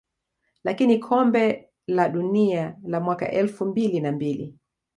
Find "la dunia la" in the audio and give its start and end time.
1.87-2.99